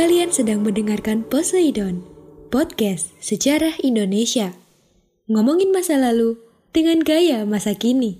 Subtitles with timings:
[0.00, 2.00] Kalian sedang mendengarkan Poseidon,
[2.48, 4.56] podcast sejarah Indonesia.
[5.28, 6.40] Ngomongin masa lalu
[6.72, 8.16] dengan gaya masa kini.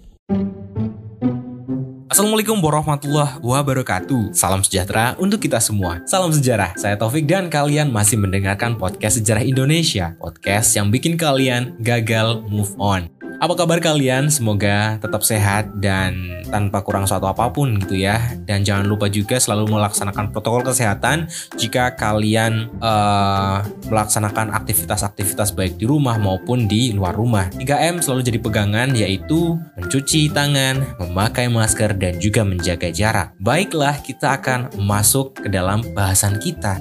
[2.12, 4.36] Assalamualaikum warahmatullahi wabarakatuh.
[4.36, 6.04] Salam sejahtera untuk kita semua.
[6.04, 10.20] Salam sejarah, saya Taufik dan kalian masih mendengarkan podcast Sejarah Indonesia.
[10.20, 13.08] Podcast yang bikin kalian gagal move on
[13.40, 14.28] apa kabar kalian?
[14.28, 18.20] Semoga tetap sehat dan tanpa kurang suatu apa pun gitu ya.
[18.44, 21.24] Dan jangan lupa juga selalu melaksanakan protokol kesehatan
[21.56, 27.48] jika kalian uh, melaksanakan aktivitas-aktivitas baik di rumah maupun di luar rumah.
[27.56, 33.32] 3M selalu jadi pegangan yaitu mencuci tangan, memakai masker dan juga menjaga jarak.
[33.40, 36.76] Baiklah, kita akan masuk ke dalam bahasan kita.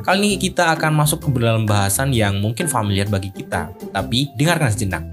[0.00, 4.72] Kali ini kita akan masuk ke dalam bahasan yang mungkin familiar bagi kita, tapi dengarkan
[4.72, 5.04] sejenak.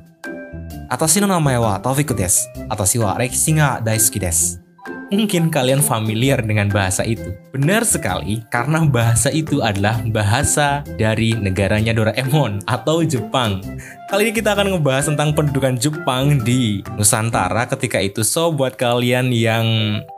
[0.87, 2.47] Atashi no namae wa Taufik desu.
[2.71, 4.66] Atashi wa rekishi ga daisuki desu.
[5.07, 7.31] Mungkin kalian familiar dengan bahasa itu.
[7.55, 13.63] Benar sekali, karena bahasa itu adalah bahasa dari negaranya Doraemon atau Jepang.
[14.11, 18.19] Kali ini kita akan ngebahas tentang pendudukan Jepang di Nusantara ketika itu.
[18.23, 19.65] So, buat kalian yang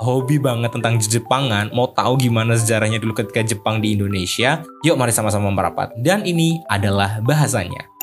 [0.02, 5.14] hobi banget tentang Jepangan, mau tahu gimana sejarahnya dulu ketika Jepang di Indonesia, yuk mari
[5.14, 5.94] sama-sama merapat.
[6.02, 7.99] Dan ini adalah bahasanya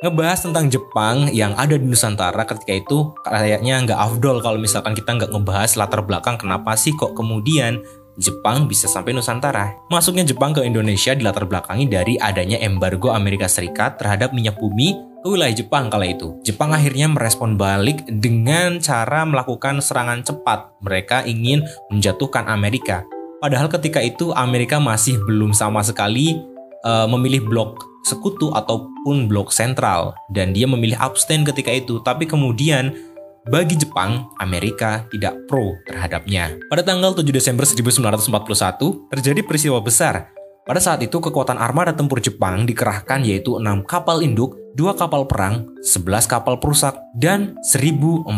[0.00, 5.12] ngebahas tentang Jepang yang ada di Nusantara ketika itu kayaknya nggak afdol kalau misalkan kita
[5.12, 7.84] nggak ngebahas latar belakang kenapa sih kok kemudian
[8.20, 9.80] Jepang bisa sampai Nusantara.
[9.88, 14.92] Masuknya Jepang ke Indonesia dilatar belakangi dari adanya embargo Amerika Serikat terhadap minyak bumi
[15.24, 16.36] ke wilayah Jepang kala itu.
[16.44, 20.68] Jepang akhirnya merespon balik dengan cara melakukan serangan cepat.
[20.84, 23.08] Mereka ingin menjatuhkan Amerika.
[23.40, 26.36] Padahal ketika itu Amerika masih belum sama sekali
[26.84, 33.10] uh, memilih blok sekutu ataupun blok sentral dan dia memilih abstain ketika itu tapi kemudian
[33.48, 36.60] bagi Jepang, Amerika tidak pro terhadapnya.
[36.68, 40.28] Pada tanggal 7 Desember 1941, terjadi peristiwa besar.
[40.68, 45.66] Pada saat itu, kekuatan armada tempur Jepang dikerahkan yaitu 6 kapal induk, 2 kapal perang,
[45.80, 48.28] 11 kapal perusak, dan 1.400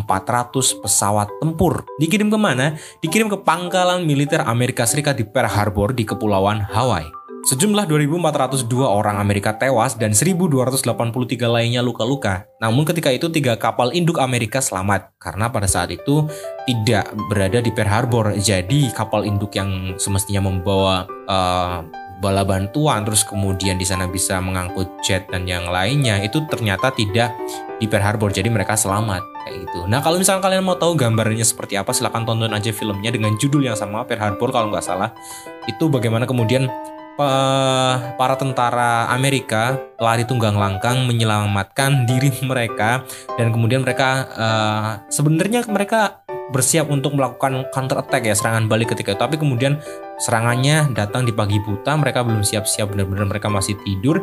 [0.80, 1.82] pesawat tempur.
[1.98, 2.78] Dikirim ke mana?
[3.02, 7.21] Dikirim ke pangkalan militer Amerika Serikat di Pearl Harbor di Kepulauan Hawaii.
[7.42, 10.86] Sejumlah 2.402 orang Amerika tewas dan 1.283
[11.50, 12.46] lainnya luka-luka.
[12.62, 16.22] Namun ketika itu tiga kapal induk Amerika selamat karena pada saat itu
[16.70, 18.38] tidak berada di Pearl Harbor.
[18.38, 21.82] Jadi kapal induk yang semestinya membawa uh,
[22.22, 27.34] bala bantuan terus kemudian di sana bisa mengangkut jet dan yang lainnya itu ternyata tidak
[27.82, 28.30] di Pearl Harbor.
[28.30, 29.90] Jadi mereka selamat kayak gitu.
[29.90, 33.66] Nah kalau misalnya kalian mau tahu gambarnya seperti apa silahkan tonton aja filmnya dengan judul
[33.66, 35.10] yang sama Pearl Harbor kalau nggak salah.
[35.66, 36.70] Itu bagaimana kemudian
[38.16, 43.04] para tentara Amerika lari tunggang langkang menyelamatkan diri mereka
[43.36, 46.22] dan kemudian mereka uh, sebenarnya mereka
[46.52, 49.20] bersiap untuk melakukan counter attack ya serangan balik ketika itu.
[49.20, 49.80] Tapi kemudian
[50.20, 54.20] serangannya datang di pagi buta mereka belum siap-siap benar-benar mereka masih tidur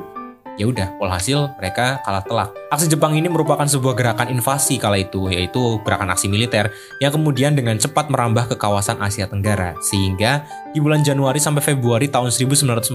[0.60, 2.52] ya udah walhasil mereka kalah telak.
[2.68, 6.68] Aksi Jepang ini merupakan sebuah gerakan invasi kala itu yaitu gerakan aksi militer
[7.00, 10.44] yang kemudian dengan cepat merambah ke kawasan Asia Tenggara sehingga
[10.76, 12.92] di bulan Januari sampai Februari tahun 1942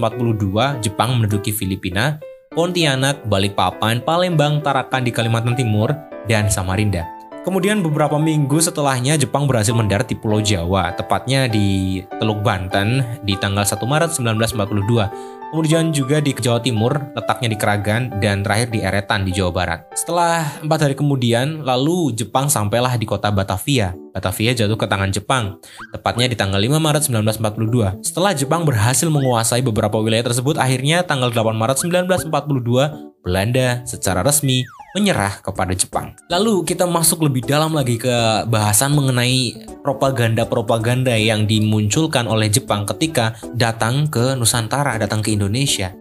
[0.85, 2.21] Jepang menduduki Filipina,
[2.53, 5.91] Pontianak, Balikpapan, Palembang, Tarakan di Kalimantan Timur,
[6.29, 7.14] dan Samarinda.
[7.45, 13.37] Kemudian beberapa minggu setelahnya Jepang berhasil mendarat di Pulau Jawa, tepatnya di Teluk Banten di
[13.37, 18.83] tanggal 1 Maret 1942 Kemudian juga di Jawa Timur, letaknya di Keragan, dan terakhir di
[18.83, 19.79] Eretan di Jawa Barat.
[19.95, 23.95] Setelah empat hari kemudian, lalu Jepang sampailah di kota Batavia.
[24.11, 25.55] Batavia jatuh ke tangan Jepang,
[25.95, 28.03] tepatnya di tanggal 5 Maret 1942.
[28.03, 34.67] Setelah Jepang berhasil menguasai beberapa wilayah tersebut, akhirnya tanggal 8 Maret 1942, Belanda secara resmi
[34.95, 36.15] menyerah kepada Jepang.
[36.31, 43.35] Lalu kita masuk lebih dalam lagi ke bahasan mengenai propaganda-propaganda yang dimunculkan oleh Jepang ketika
[43.51, 45.91] datang ke Nusantara, datang ke Indonesia.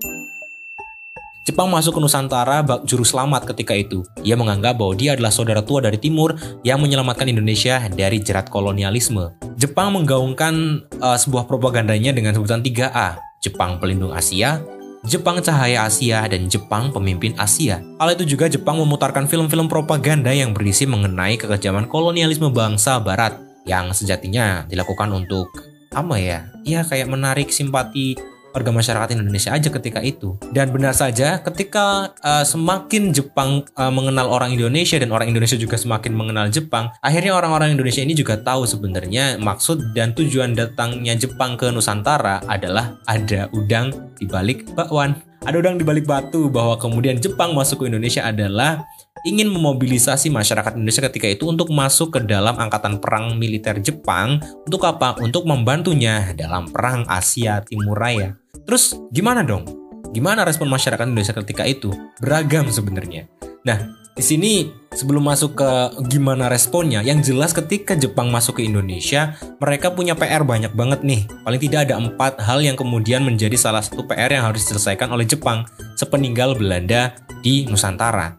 [1.45, 4.01] Jepang masuk ke Nusantara bak juru selamat ketika itu.
[4.25, 6.33] Ia menganggap bahwa dia adalah saudara tua dari timur
[6.65, 9.29] yang menyelamatkan Indonesia dari jerat kolonialisme.
[9.61, 13.21] Jepang menggaungkan uh, sebuah propagandanya dengan sebutan 3A.
[13.45, 14.65] Jepang pelindung Asia,
[15.05, 17.85] Jepang Cahaya Asia, dan Jepang Pemimpin Asia.
[18.01, 23.41] Hal itu juga Jepang memutarkan film-film propaganda yang berisi mengenai kekejaman kolonialisme bangsa barat.
[23.65, 25.49] yang sejatinya dilakukan untuk
[25.89, 26.53] apa ya?
[26.69, 28.13] Ya kayak menarik simpati
[28.55, 30.39] warga masyarakat Indonesia aja ketika itu.
[30.55, 35.75] Dan benar saja ketika uh, semakin Jepang uh, mengenal orang Indonesia dan orang Indonesia juga
[35.75, 41.59] semakin mengenal Jepang, akhirnya orang-orang Indonesia ini juga tahu sebenarnya maksud dan tujuan datangnya Jepang
[41.59, 45.19] ke Nusantara adalah ada udang di balik bakwan.
[45.45, 48.81] Ada udang di balik batu bahwa kemudian Jepang masuk ke Indonesia adalah
[49.29, 54.85] ingin memobilisasi masyarakat Indonesia ketika itu untuk masuk ke dalam angkatan perang militer Jepang untuk
[54.89, 55.21] apa?
[55.21, 58.44] Untuk membantunya dalam perang Asia Timur Raya.
[58.65, 59.69] Terus gimana dong?
[60.17, 61.93] Gimana respon masyarakat Indonesia ketika itu?
[62.21, 63.29] Beragam sebenarnya.
[63.65, 65.71] Nah, di sini sebelum masuk ke
[66.07, 71.27] gimana responnya, yang jelas ketika Jepang masuk ke Indonesia, mereka punya PR banyak banget nih.
[71.43, 75.27] Paling tidak ada empat hal yang kemudian menjadi salah satu PR yang harus diselesaikan oleh
[75.27, 75.67] Jepang
[75.99, 78.39] sepeninggal Belanda di Nusantara.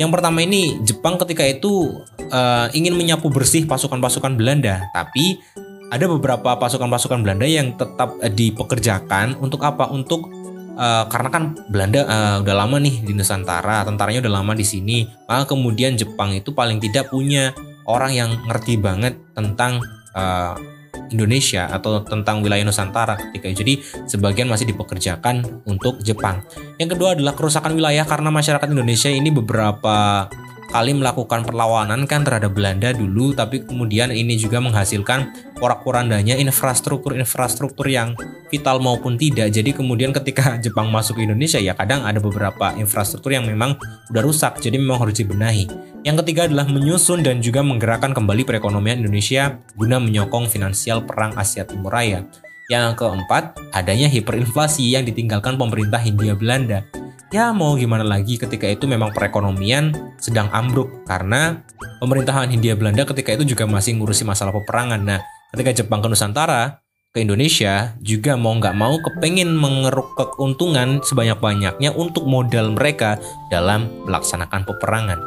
[0.00, 2.00] Yang pertama ini Jepang ketika itu
[2.32, 5.40] uh, ingin menyapu bersih pasukan-pasukan Belanda, tapi
[5.90, 9.86] ada beberapa pasukan-pasukan Belanda yang tetap uh, dipekerjakan untuk apa?
[9.90, 10.26] Untuk
[10.74, 15.06] uh, karena kan Belanda uh, udah lama nih di Nusantara, tentaranya udah lama di sini.
[15.30, 17.54] Maka kemudian Jepang itu paling tidak punya
[17.86, 19.78] orang yang ngerti banget tentang
[20.14, 20.58] uh,
[21.06, 23.46] Indonesia atau tentang wilayah Nusantara ketika.
[23.62, 23.78] Jadi
[24.10, 26.42] sebagian masih dipekerjakan untuk Jepang.
[26.82, 30.26] Yang kedua adalah kerusakan wilayah karena masyarakat Indonesia ini beberapa
[30.76, 38.12] kali melakukan perlawanan kan terhadap Belanda dulu tapi kemudian ini juga menghasilkan porak-porandanya infrastruktur-infrastruktur yang
[38.52, 39.56] vital maupun tidak.
[39.56, 43.80] Jadi kemudian ketika Jepang masuk ke Indonesia ya kadang ada beberapa infrastruktur yang memang
[44.12, 45.64] udah rusak jadi memang harus dibenahi.
[46.04, 51.64] Yang ketiga adalah menyusun dan juga menggerakkan kembali perekonomian Indonesia guna menyokong finansial perang Asia
[51.64, 52.20] Timur Raya.
[52.68, 56.84] Yang keempat, adanya hiperinflasi yang ditinggalkan pemerintah Hindia Belanda
[57.34, 61.62] ya mau gimana lagi ketika itu memang perekonomian sedang ambruk karena
[61.98, 65.02] pemerintahan Hindia Belanda ketika itu juga masih ngurusi masalah peperangan.
[65.02, 65.20] Nah,
[65.50, 66.78] ketika Jepang ke Nusantara,
[67.10, 73.18] ke Indonesia juga mau nggak mau kepengen mengeruk keuntungan sebanyak-banyaknya untuk modal mereka
[73.48, 75.18] dalam melaksanakan peperangan.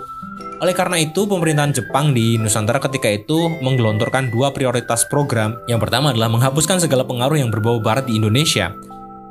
[0.60, 5.56] Oleh karena itu, pemerintahan Jepang di Nusantara ketika itu menggelontorkan dua prioritas program.
[5.72, 8.76] Yang pertama adalah menghapuskan segala pengaruh yang berbau barat di Indonesia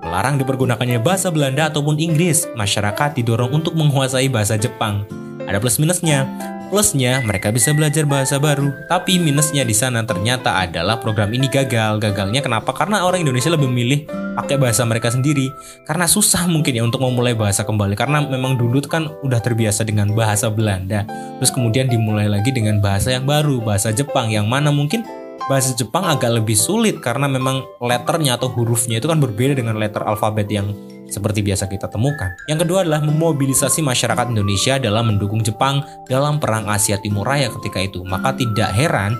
[0.02, 5.04] Melarang dipergunakannya bahasa Belanda ataupun Inggris, masyarakat didorong untuk menguasai bahasa Jepang.
[5.48, 6.28] Ada plus minusnya.
[6.68, 8.68] Plusnya, mereka bisa belajar bahasa baru.
[8.92, 11.96] Tapi minusnya di sana ternyata adalah program ini gagal.
[11.96, 12.76] Gagalnya kenapa?
[12.76, 14.04] Karena orang Indonesia lebih memilih
[14.36, 15.48] pakai bahasa mereka sendiri.
[15.88, 17.96] Karena susah mungkin ya untuk memulai bahasa kembali.
[17.96, 21.08] Karena memang dulu kan udah terbiasa dengan bahasa Belanda.
[21.40, 24.28] Terus kemudian dimulai lagi dengan bahasa yang baru, bahasa Jepang.
[24.28, 25.08] Yang mana mungkin
[25.48, 30.04] bahasa Jepang agak lebih sulit karena memang letternya atau hurufnya itu kan berbeda dengan letter
[30.04, 30.70] alfabet yang
[31.08, 32.36] seperti biasa kita temukan.
[32.46, 37.80] Yang kedua adalah memobilisasi masyarakat Indonesia dalam mendukung Jepang dalam Perang Asia Timur Raya ketika
[37.80, 38.04] itu.
[38.04, 39.16] Maka tidak heran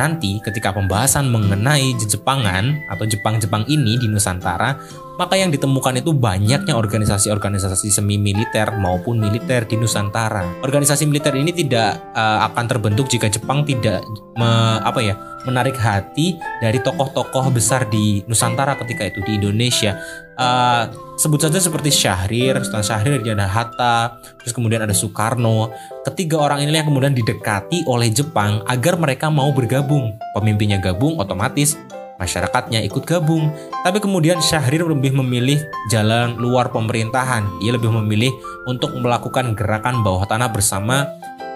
[0.00, 4.80] nanti ketika pembahasan mengenai Jepangan atau Jepang-Jepang ini di Nusantara,
[5.20, 10.64] maka yang ditemukan itu banyaknya organisasi-organisasi semi militer maupun militer di Nusantara.
[10.64, 14.00] Organisasi militer ini tidak uh, akan terbentuk jika Jepang tidak
[14.40, 15.14] me, apa ya
[15.44, 20.00] menarik hati dari tokoh-tokoh besar di Nusantara ketika itu di Indonesia.
[20.40, 20.88] Uh,
[21.20, 25.68] sebut saja seperti Syahrir, Sultan Syahrir, ada Hatta, terus kemudian ada Soekarno.
[26.08, 30.16] Ketiga orang ini yang kemudian didekati oleh Jepang agar mereka mau bergabung.
[30.32, 31.76] Pemimpinnya gabung, otomatis
[32.16, 33.52] masyarakatnya ikut gabung.
[33.84, 35.60] Tapi kemudian Syahrir lebih memilih
[35.92, 37.44] jalan luar pemerintahan.
[37.60, 38.32] Ia lebih memilih
[38.64, 41.04] untuk melakukan gerakan bawah tanah bersama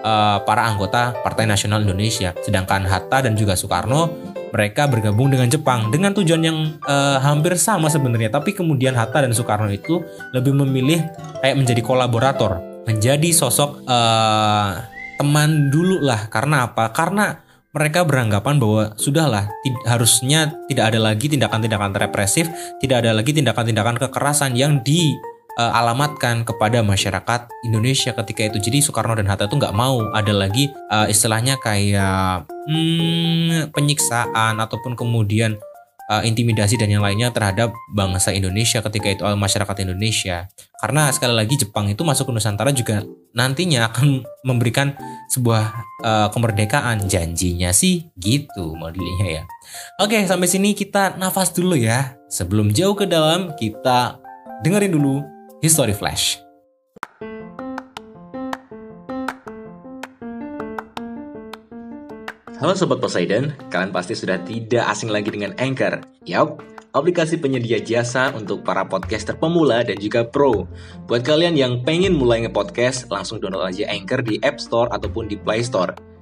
[0.05, 2.37] uh, para anggota Partai Nasional Indonesia.
[2.45, 7.91] Sedangkan Hatta dan juga Soekarno mereka bergabung dengan Jepang dengan tujuan yang uh, hampir sama
[7.91, 8.31] sebenarnya.
[8.31, 9.99] Tapi kemudian Hatta dan Soekarno itu
[10.31, 11.03] lebih memilih
[11.43, 14.79] kayak menjadi kolaborator, menjadi sosok uh,
[15.19, 16.31] teman dulu lah.
[16.31, 16.95] Karena apa?
[16.95, 17.43] Karena
[17.75, 19.51] mereka beranggapan bahwa sudahlah
[19.83, 22.47] harusnya tidak ada lagi tindakan-tindakan represif,
[22.79, 28.57] tidak ada lagi tindakan-tindakan kekerasan yang dialamatkan uh, kepada masyarakat Indonesia ketika itu.
[28.59, 34.93] Jadi Soekarno dan Hatta itu nggak mau ada lagi uh, istilahnya kayak hmm, penyiksaan ataupun
[34.99, 35.57] kemudian
[36.09, 40.49] uh, intimidasi dan yang lainnya terhadap bangsa Indonesia ketika itu masyarakat Indonesia.
[40.79, 43.01] Karena sekali lagi Jepang itu masuk ke Nusantara juga
[43.35, 44.93] nantinya akan memberikan
[45.33, 45.63] sebuah
[46.05, 47.09] uh, kemerdekaan.
[47.09, 49.43] Janjinya sih gitu modelnya ya.
[49.99, 52.15] Oke, sampai sini kita nafas dulu ya.
[52.29, 54.19] Sebelum jauh ke dalam, kita
[54.63, 56.43] dengerin dulu History Flash.
[62.59, 66.03] Halo Sobat Poseidon, kalian pasti sudah tidak asing lagi dengan Anchor.
[66.27, 66.59] Yap,
[66.91, 70.67] aplikasi penyedia jasa untuk para podcaster pemula dan juga pro.
[71.07, 75.39] Buat kalian yang pengen mulai nge-podcast, langsung download aja Anchor di App Store ataupun di
[75.39, 76.14] Play Store.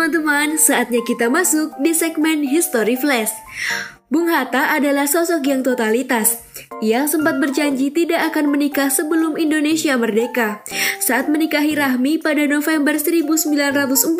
[0.00, 3.36] Teman-teman, saatnya kita masuk di segmen History Flash.
[4.08, 6.40] Bung Hatta adalah sosok yang totalitas.
[6.80, 10.64] Ia sempat berjanji tidak akan menikah sebelum Indonesia merdeka.
[11.04, 14.16] Saat menikahi Rahmi pada November 1945,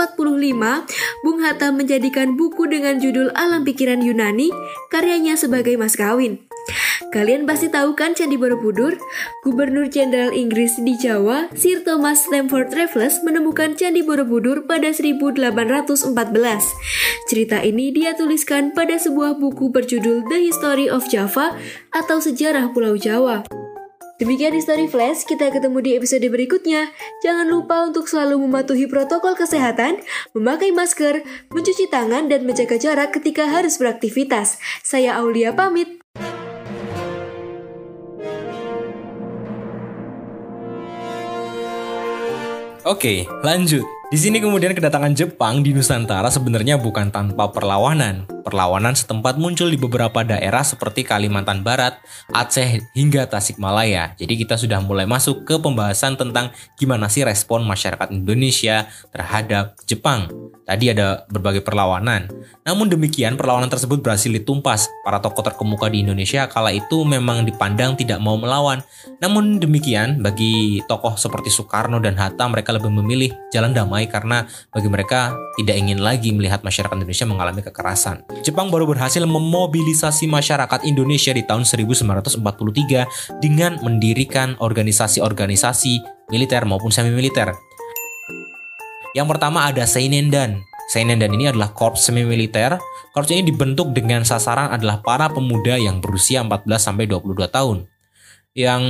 [1.24, 4.52] Bung Hatta menjadikan buku dengan judul Alam Pikiran Yunani,
[4.92, 6.44] karyanya sebagai mas kawin.
[7.10, 8.94] Kalian pasti tahu kan Candi Borobudur?
[9.42, 15.42] Gubernur Jenderal Inggris di Jawa, Sir Thomas Stamford Raffles menemukan Candi Borobudur pada 1814.
[17.26, 21.58] Cerita ini dia tuliskan pada sebuah buku berjudul The History of Java
[21.90, 23.42] atau Sejarah Pulau Jawa.
[24.20, 26.92] Demikian History Flash, kita ketemu di episode berikutnya.
[27.24, 30.04] Jangan lupa untuk selalu mematuhi protokol kesehatan,
[30.36, 34.60] memakai masker, mencuci tangan, dan menjaga jarak ketika harus beraktivitas.
[34.84, 35.99] Saya Aulia pamit.
[42.90, 43.99] Oke, lanjut.
[44.10, 48.26] Di sini kemudian kedatangan Jepang di Nusantara sebenarnya bukan tanpa perlawanan.
[48.42, 52.02] Perlawanan setempat muncul di beberapa daerah seperti Kalimantan Barat,
[52.34, 54.18] Aceh, hingga Tasikmalaya.
[54.18, 60.26] Jadi kita sudah mulai masuk ke pembahasan tentang gimana sih respon masyarakat Indonesia terhadap Jepang.
[60.66, 62.30] Tadi ada berbagai perlawanan.
[62.66, 64.90] Namun demikian perlawanan tersebut berhasil ditumpas.
[65.06, 68.82] Para tokoh terkemuka di Indonesia kala itu memang dipandang tidak mau melawan.
[69.22, 74.88] Namun demikian bagi tokoh seperti Soekarno dan Hatta mereka lebih memilih jalan damai karena bagi
[74.88, 78.24] mereka tidak ingin lagi melihat masyarakat Indonesia mengalami kekerasan.
[78.46, 87.10] Jepang baru berhasil memobilisasi masyarakat Indonesia di tahun 1943 dengan mendirikan organisasi-organisasi militer maupun semi
[87.10, 87.52] militer.
[89.12, 90.62] Yang pertama ada Seinendan.
[90.90, 92.78] Seinendan ini adalah korps semi militer.
[93.10, 97.90] Korps ini dibentuk dengan sasaran adalah para pemuda yang berusia 14 sampai 22 tahun.
[98.54, 98.82] Yang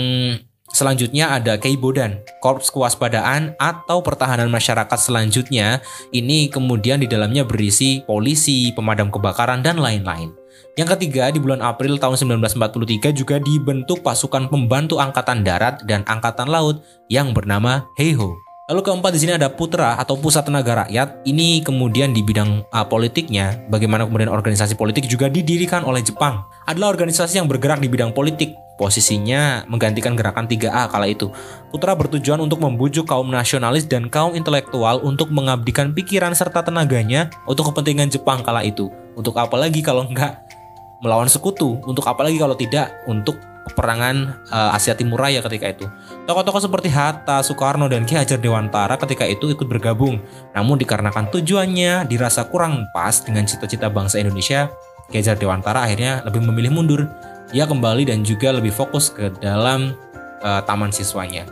[0.71, 5.83] Selanjutnya ada Keibodan, Korps Kewaspadaan atau Pertahanan Masyarakat selanjutnya.
[6.15, 10.31] Ini kemudian di dalamnya berisi polisi, pemadam kebakaran, dan lain-lain.
[10.79, 16.47] Yang ketiga, di bulan April tahun 1943 juga dibentuk pasukan pembantu Angkatan Darat dan Angkatan
[16.47, 18.50] Laut yang bernama Heiho.
[18.71, 21.27] Lalu keempat di sini ada Putra atau Pusat Tenaga Rakyat.
[21.27, 26.47] Ini kemudian di bidang uh, politiknya, bagaimana kemudian organisasi politik juga didirikan oleh Jepang.
[26.71, 28.55] Adalah organisasi yang bergerak di bidang politik.
[28.79, 31.35] Posisinya menggantikan gerakan 3A kala itu.
[31.75, 37.75] Putra bertujuan untuk membujuk kaum nasionalis dan kaum intelektual untuk mengabdikan pikiran serta tenaganya untuk
[37.75, 38.87] kepentingan Jepang kala itu.
[39.19, 40.47] Untuk apa lagi kalau enggak
[41.03, 41.83] melawan sekutu?
[41.91, 43.35] Untuk apa lagi kalau tidak untuk
[43.73, 45.87] peperangan uh, Asia Timur Raya ketika itu.
[46.27, 50.21] Tokoh-tokoh seperti Hatta, Soekarno, dan Ki Hajar Dewantara ketika itu ikut bergabung.
[50.53, 54.69] Namun dikarenakan tujuannya dirasa kurang pas dengan cita-cita bangsa Indonesia,
[55.09, 57.03] Ki Hajar Dewantara akhirnya lebih memilih mundur.
[57.50, 59.99] Ia kembali dan juga lebih fokus ke dalam
[60.45, 61.49] uh, taman siswanya.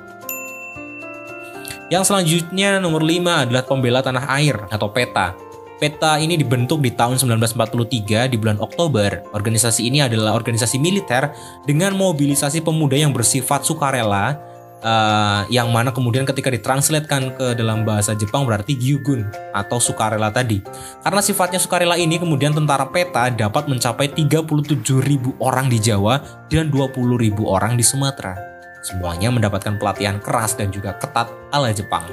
[1.88, 5.47] Yang selanjutnya nomor 5 adalah pembela tanah air atau PETA.
[5.78, 9.22] Peta ini dibentuk di tahun 1943 di bulan Oktober.
[9.30, 11.30] Organisasi ini adalah organisasi militer
[11.70, 14.34] dengan mobilisasi pemuda yang bersifat sukarela
[14.82, 20.62] uh, yang mana kemudian ketika ditranslatekan ke dalam bahasa Jepang berarti gyugun atau sukarela tadi.
[21.02, 27.38] Karena sifatnya sukarela ini kemudian tentara peta dapat mencapai 37.000 orang di Jawa dan 20.000
[27.46, 28.34] orang di Sumatera.
[28.82, 32.06] Semuanya mendapatkan pelatihan keras dan juga ketat ala Jepang.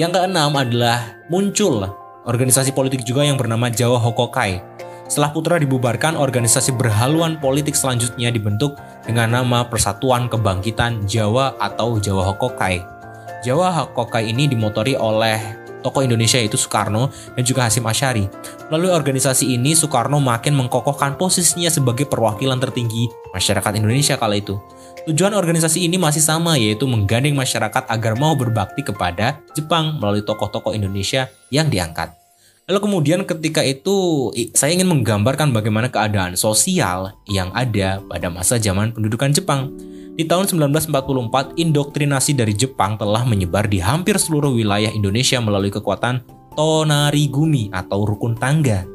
[0.00, 4.62] Yang keenam adalah muncul organisasi politik juga yang bernama Jawa Hokokai.
[5.10, 12.32] Setelah Putra dibubarkan, organisasi berhaluan politik selanjutnya dibentuk dengan nama Persatuan Kebangkitan Jawa atau Jawa
[12.32, 12.80] Hokokai.
[13.44, 18.30] Jawa Hokokai ini dimotori oleh tokoh Indonesia yaitu Soekarno dan juga Hasim Asyari.
[18.70, 24.56] Melalui organisasi ini, Soekarno makin mengkokohkan posisinya sebagai perwakilan tertinggi masyarakat Indonesia kala itu.
[25.02, 30.78] Tujuan organisasi ini masih sama yaitu menggandeng masyarakat agar mau berbakti kepada Jepang melalui tokoh-tokoh
[30.78, 32.14] Indonesia yang diangkat.
[32.70, 38.94] Lalu kemudian ketika itu saya ingin menggambarkan bagaimana keadaan sosial yang ada pada masa zaman
[38.94, 39.74] pendudukan Jepang.
[40.14, 46.22] Di tahun 1944, indoktrinasi dari Jepang telah menyebar di hampir seluruh wilayah Indonesia melalui kekuatan
[46.54, 48.86] Tonarigumi atau rukun tangga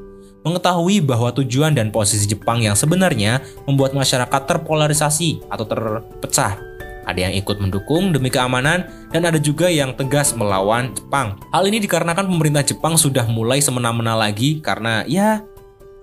[0.48, 6.56] mengetahui bahwa tujuan dan posisi Jepang yang sebenarnya membuat masyarakat terpolarisasi atau terpecah.
[7.08, 11.40] Ada yang ikut mendukung demi keamanan dan ada juga yang tegas melawan Jepang.
[11.52, 15.44] Hal ini dikarenakan pemerintah Jepang sudah mulai semena-mena lagi karena ya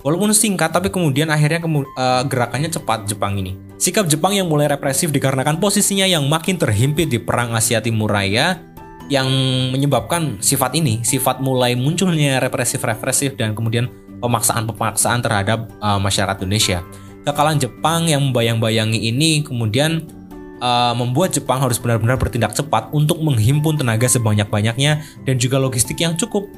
[0.04, 3.56] Walaupun singkat tapi kemudian akhirnya kemu- uh, gerakannya cepat Jepang ini.
[3.80, 8.60] Sikap Jepang yang mulai represif dikarenakan posisinya yang makin terhimpit di perang Asia Timur Raya
[9.08, 9.24] yang
[9.72, 13.88] menyebabkan sifat ini, sifat mulai munculnya represif-represif dan kemudian
[14.24, 16.80] pemaksaan-pemaksaan terhadap uh, masyarakat Indonesia.
[17.28, 20.04] Kekalahan Jepang yang membayang-bayangi ini kemudian
[20.64, 26.16] uh, membuat Jepang harus benar-benar bertindak cepat untuk menghimpun tenaga sebanyak-banyaknya dan juga logistik yang
[26.16, 26.48] cukup.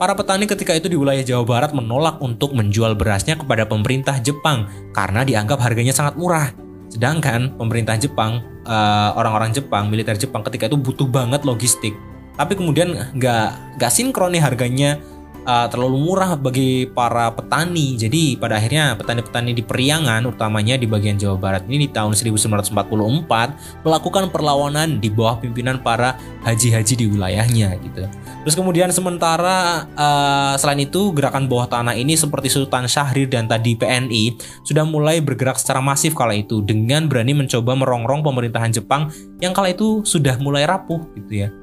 [0.00, 4.66] Para petani ketika itu di wilayah Jawa Barat menolak untuk menjual berasnya kepada pemerintah Jepang
[4.90, 6.50] karena dianggap harganya sangat murah.
[6.90, 11.94] Sedangkan pemerintah Jepang, uh, orang-orang Jepang, militer Jepang ketika itu butuh banget logistik.
[12.34, 14.98] Tapi kemudian nggak nggak sinkron nih harganya
[15.46, 17.98] uh, terlalu murah bagi para petani.
[17.98, 23.84] Jadi pada akhirnya petani-petani di Periangan utamanya di bagian Jawa Barat ini di tahun 1944
[23.86, 28.06] melakukan perlawanan di bawah pimpinan para haji-haji di wilayahnya gitu.
[28.42, 33.78] Terus kemudian sementara uh, selain itu gerakan bawah tanah ini seperti Sultan Syahrir dan tadi
[33.78, 34.34] PNI
[34.66, 39.70] sudah mulai bergerak secara masif kala itu dengan berani mencoba merongrong pemerintahan Jepang yang kala
[39.70, 41.61] itu sudah mulai rapuh gitu ya.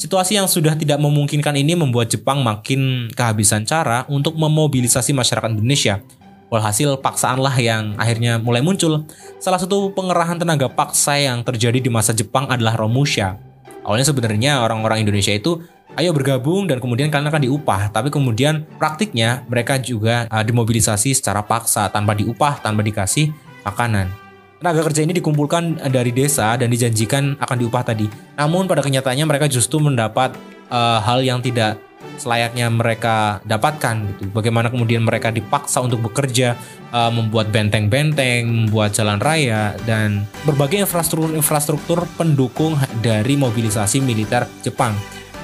[0.00, 6.00] Situasi yang sudah tidak memungkinkan ini membuat Jepang makin kehabisan cara untuk memobilisasi masyarakat Indonesia.
[6.48, 9.04] Walhasil paksaanlah yang akhirnya mulai muncul.
[9.36, 13.36] Salah satu pengerahan tenaga paksa yang terjadi di masa Jepang adalah Romusha.
[13.84, 15.60] Awalnya sebenarnya orang-orang Indonesia itu
[16.00, 17.92] ayo bergabung dan kemudian kalian akan diupah.
[17.92, 23.36] Tapi kemudian praktiknya mereka juga uh, dimobilisasi secara paksa tanpa diupah, tanpa dikasih
[23.68, 24.29] makanan.
[24.60, 28.04] Tenaga kerja ini dikumpulkan dari desa dan dijanjikan akan diupah tadi.
[28.36, 30.36] Namun pada kenyataannya mereka justru mendapat
[30.68, 31.80] uh, hal yang tidak
[32.20, 34.28] selayaknya mereka dapatkan gitu.
[34.28, 36.60] Bagaimana kemudian mereka dipaksa untuk bekerja,
[36.92, 44.92] uh, membuat benteng-benteng, membuat jalan raya dan berbagai infrastruktur-infrastruktur pendukung dari mobilisasi militer Jepang.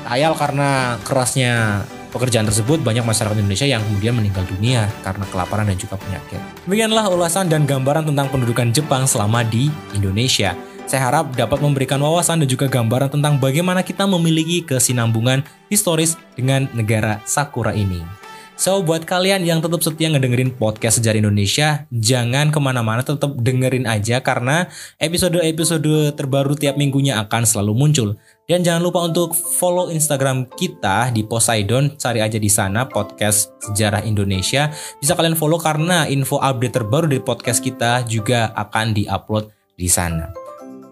[0.05, 5.77] Ayal karena kerasnya pekerjaan tersebut banyak masyarakat Indonesia yang kemudian meninggal dunia karena kelaparan dan
[5.77, 6.41] juga penyakit.
[6.65, 10.57] Demikianlah ulasan dan gambaran tentang pendudukan Jepang selama di Indonesia.
[10.87, 16.71] Saya harap dapat memberikan wawasan dan juga gambaran tentang bagaimana kita memiliki kesinambungan historis dengan
[16.73, 18.26] negara Sakura ini.
[18.57, 23.85] So, buat kalian yang tetap setia ngedengerin podcast Sejarah Indonesia, jangan ke mana-mana, tetap dengerin
[23.85, 28.09] aja karena episode-episode terbaru tiap minggunya akan selalu muncul.
[28.49, 34.01] Dan jangan lupa untuk follow Instagram kita di Poseidon, cari aja di sana podcast Sejarah
[34.09, 34.73] Indonesia.
[35.05, 40.33] Bisa kalian follow karena info update terbaru dari podcast kita juga akan diupload di sana.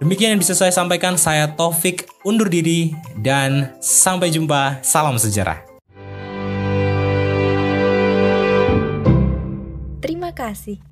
[0.04, 2.92] Demikian yang bisa saya sampaikan, saya Taufik undur diri
[3.24, 4.84] dan sampai jumpa.
[4.84, 5.73] Salam sejarah.
[10.04, 10.84] Terima kasih.